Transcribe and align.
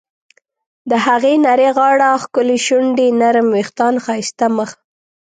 د 0.89 0.91
هغې 1.05 1.33
نرۍ 1.45 1.69
غاړه، 1.77 2.09
ښکلې 2.23 2.57
شونډې، 2.65 3.07
نرم 3.21 3.47
ویښتان، 3.55 3.93
ښایسته 4.05 4.45
مخ.. 4.57 4.69